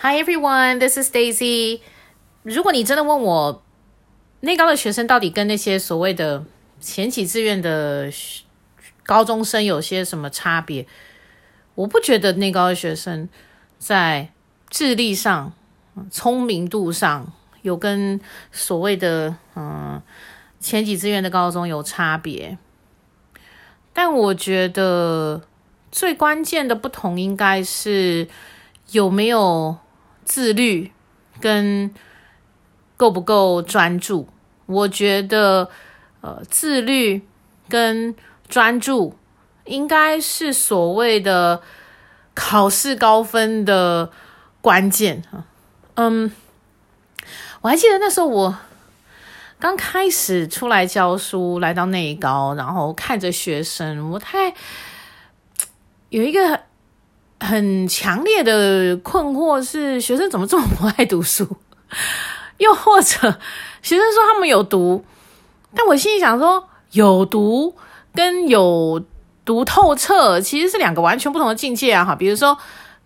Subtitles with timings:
[0.00, 1.80] Hi everyone, this is Daisy.
[2.44, 3.64] 如果你真的问我
[4.42, 6.44] 内高的学生到底跟那些所谓的
[6.80, 8.08] 前几志愿的
[9.02, 10.86] 高中生有些什么差别，
[11.74, 13.28] 我不觉得内高的学生
[13.76, 14.28] 在
[14.70, 15.52] 智力上、
[16.12, 18.20] 聪明度上有跟
[18.52, 20.00] 所谓的嗯
[20.60, 22.56] 前几志愿的高中有差别，
[23.92, 25.42] 但我觉得
[25.90, 28.28] 最关键的不同应该是
[28.92, 29.76] 有没有。
[30.28, 30.92] 自律
[31.40, 31.90] 跟
[32.98, 34.28] 够不够专注，
[34.66, 35.70] 我觉得，
[36.20, 37.26] 呃，自律
[37.66, 38.14] 跟
[38.46, 39.16] 专注
[39.64, 41.62] 应该是所谓的
[42.34, 44.10] 考试高分的
[44.60, 45.24] 关键。
[45.94, 46.30] 嗯，
[47.62, 48.58] 我还记得那时候我
[49.58, 54.52] 刚开始出来教书，来到内高，然后看着学生，我太
[56.10, 56.67] 有一个。
[57.40, 61.46] 很强烈的困惑是，学生怎么这么不爱读书？
[62.58, 63.38] 又或者，
[63.82, 65.04] 学生说他们有读，
[65.74, 67.74] 但我心里想说，有读
[68.12, 69.00] 跟有
[69.44, 72.04] 读透彻其实是两个完全不同的境界啊！
[72.04, 72.58] 哈，比如说，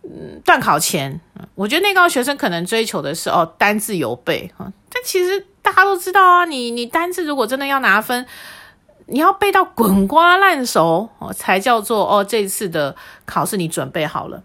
[0.02, 1.20] 嗯，段考前，
[1.54, 8.26] 我觉得内高学生可能追求的是哦，单字有背啊，但其实大家都知道啊，你你单字如果真的要拿分。
[9.12, 12.96] 你要背到滚瓜烂熟哦，才叫做哦，这次的
[13.26, 14.42] 考试你准备好了。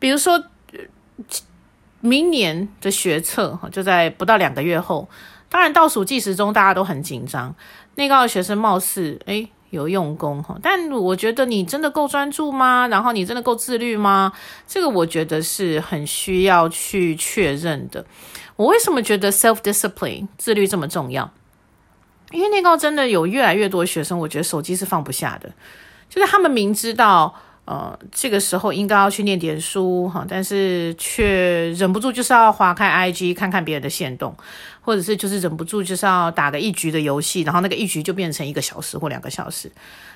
[0.00, 0.42] 比如说，
[2.00, 5.08] 明年的学测就在不到两个月后，
[5.48, 7.54] 当然倒数计时中大家都很紧张。
[7.94, 12.88] 内高的学生貌似诶有用功哈，但我觉得你真的够专注吗？
[12.88, 14.32] 然后你真的够自律吗？
[14.66, 18.04] 这个我觉得是很需要去确认的。
[18.56, 21.30] 我为什么觉得 self discipline 自律这么重要？
[22.30, 25.50] 因为内高真的有越来越多学生，我觉得手机是放不下的，
[26.08, 27.34] 就是他们明知道，
[27.64, 34.36] 呃，这个时候应该要去念点书哈，但是却忍不住就是要划开 IG 看看别人的限动，
[34.80, 39.72] 或者是就是忍不住就是要打个一局的游戏，然后那个一局就变成一个小时或两个小时，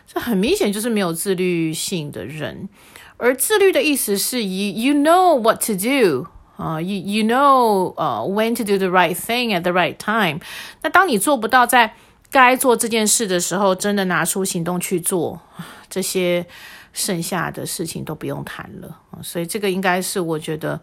[0.06, 2.68] 这很明显就是没有自律性的人。
[3.16, 6.26] 而自律的意思是以 you know what to do。
[6.56, 10.38] 啊、，you you know，呃，when to do the right thing at the right time。
[10.82, 11.94] 那当你做不到在
[12.30, 15.40] 该做这件事的时候，真的拿出行动去做，
[15.88, 16.46] 这些
[16.92, 18.96] 剩下的事情都不用谈了。
[19.22, 20.78] 所以这个应该是我觉得，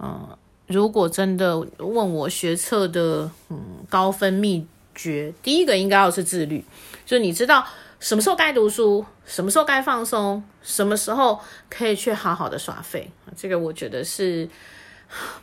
[0.00, 0.26] 嗯、
[0.66, 6.64] 如果真的问我学测的嗯高分秘诀，第一个应该要是自律，
[7.06, 7.64] 就是你知道
[8.00, 11.38] 什么时候该读书，什么时候该放松，什么时候
[11.68, 13.10] 可以去好好的耍废。
[13.36, 14.48] 这个我觉得是。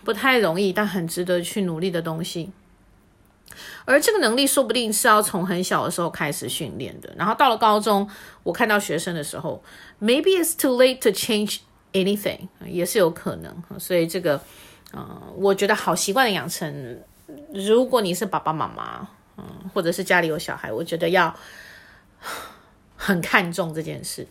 [0.03, 2.51] 不太容易，但很值得去努力的东西。
[3.85, 7.11] 而这个能力说不定是要从很小的时候开始训练的。
[7.17, 8.07] 然后到了高中，
[8.43, 9.63] 我看到学生的时候
[10.01, 11.59] ，maybe it's too late to change
[11.93, 13.63] anything，也是有可能。
[13.79, 14.39] 所以这个，
[14.91, 16.99] 呃，我觉得好习惯的养成，
[17.53, 19.07] 如果你是爸爸妈妈，
[19.37, 21.33] 嗯，或者是家里有小孩，我觉得要
[22.95, 24.27] 很看重这件事。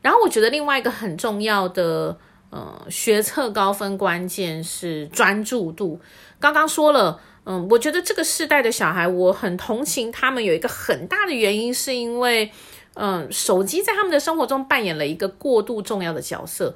[0.00, 2.16] 然后我觉得另外一个很重要的。
[2.50, 6.00] 呃，学测高分关键是专注度。
[6.40, 10.42] 刚刚说了，嗯，我觉得这个世代的小孩，我很同情他们。
[10.42, 12.50] 有一个很大的原因，是因为，
[12.94, 16.74] 嗯，手机在他们的生活中扮演了一个过度重要的角色。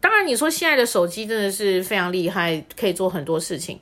[0.00, 3.78] 当然，你说现在的手机真的是非常厉害，可以做很多事情。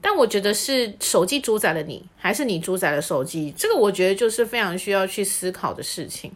[0.00, 3.52] 但我觉得是手机主宰了你，还是你主宰了手机？
[3.56, 6.30] 这个我觉得就是非常需要去思考的事情。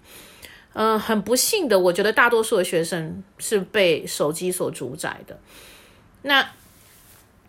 [0.81, 5.41] 嗯、很不幸的，我觉得大多数的学生是被手机所主宰的。
[6.23, 6.51] 那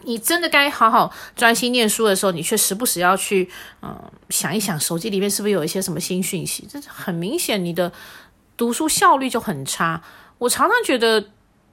[0.02, 3.48] 你真的该好好专心念书的时候，你却时不时要去，
[3.84, 3.96] 嗯、
[4.30, 6.68] 想一想手机里面是不是有一些什么新讯息？
[6.68, 7.92] 这很明显，你的
[8.58, 10.02] 读书效率就很差。
[10.40, 11.30] 我常常觉得。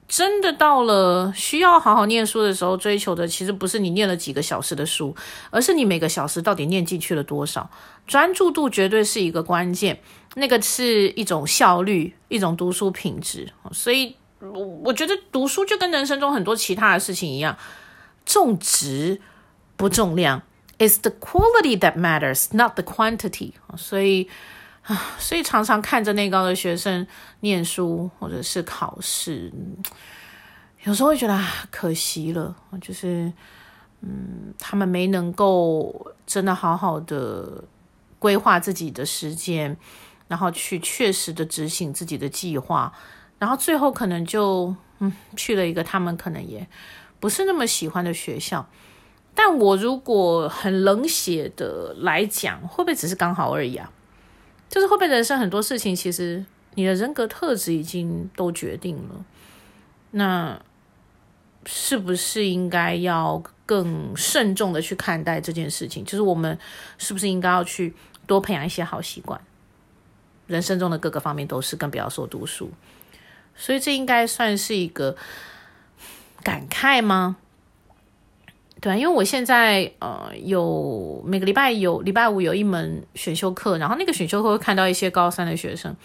[0.09, 5.13] 真的到了需要好好念书的时候，追求的其实不是你念了几个小时的书，
[5.49, 7.69] 而是你每个小时到底念进去了多少。
[8.07, 9.99] 专注度绝对是一个关键，
[10.37, 13.51] 那个是一种效率，一种读书品质。
[13.71, 17.57] 所以，我我觉得读书就跟人生中很多其他的事情一样，
[18.25, 19.19] 重质
[19.75, 20.41] 不重量。
[20.77, 23.53] It's the quality that matters, not the quantity。
[23.75, 24.29] 所以。
[24.83, 27.05] 啊，所以常常看着内高的学生
[27.41, 29.51] 念书或者是考试，
[30.85, 33.29] 有时候会觉得啊，可惜了，就是
[33.99, 37.61] 嗯，他们没能够真的好好的
[38.17, 39.75] 规划自己的时间，
[40.27, 42.93] 然后去确实的执行自己的计划，
[43.39, 46.67] 然后最后可能就嗯去了一个他们可能也
[47.19, 48.67] 不是那么喜欢的学校。
[49.33, 53.91] 但我如果很冷血的来讲，会不会只是刚好而已啊？
[54.67, 59.25] 就是会不会人生很多事情，其实你的人格特质已经都决定了。
[60.11, 60.59] 那
[61.65, 66.03] 是不是应该要更慎重的去看待这件事情？
[66.03, 66.57] 就是我们
[66.97, 67.93] 是不是应该要去
[68.25, 69.39] 多培养一些好习惯？
[70.47, 72.71] 人生中的各个方面都是，更不要说读书。
[73.55, 75.15] 所以这应该算是一个
[76.43, 77.37] 感慨吗？
[78.79, 85.95] 对，因为我现在呃有每个礼拜有礼拜五有一门选修课，然后那个选修课会看到一些高三的学生，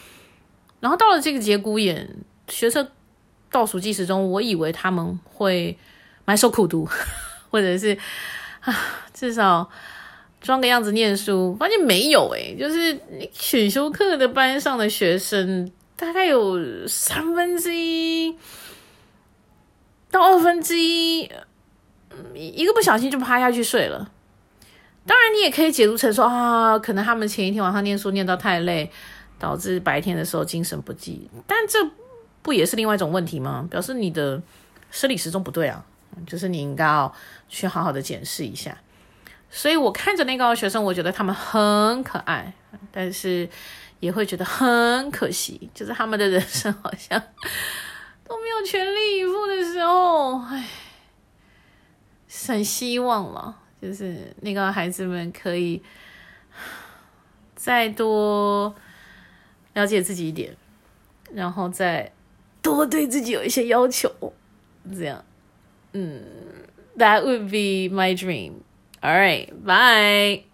[0.80, 2.08] 然后到了这个节骨眼，
[2.48, 2.90] 学测
[3.50, 5.76] 倒数计时中，我以为他们会
[6.24, 6.88] 埋首苦读，
[7.52, 7.98] 或者是
[8.60, 8.74] 啊
[9.12, 9.68] 至少
[10.42, 12.98] 装个样子念书，发现没有诶，就是
[13.32, 18.36] 选修课的班上的学生大概有三分之一
[20.10, 21.30] 到二分之一。
[22.34, 24.10] 一个不小心就趴下去睡了。
[25.06, 28.90] 当然，你也可以解读成说啊，可能他们前一天晚上念书念到太累，
[29.38, 31.28] 导致白天的时候精神不济。
[31.46, 31.78] 但这
[32.42, 33.66] 不也是另外一种问题吗？
[33.70, 34.40] 表示你的
[34.90, 35.82] 生理时钟不对啊，
[36.26, 37.12] 就是你应该要
[37.48, 38.76] 去好好的检视一下。
[39.52, 42.52] 所以我看着那个学生，我觉得他们很可爱，
[42.90, 43.46] 但是
[44.00, 47.22] 也会觉得很可惜，就是他们的人生好像
[48.24, 50.66] 都没有全力以赴的时候，唉。
[52.46, 55.80] 很希望了，就是那个孩子们可以
[57.54, 58.74] 再多
[59.74, 60.56] 了解自己一点，
[61.34, 62.10] 然后再
[62.62, 64.10] 多对自己有一些要求，
[64.92, 65.22] 这样，
[65.92, 66.24] 嗯
[66.96, 68.54] ，That would be my dream.
[69.02, 70.44] All right, bye.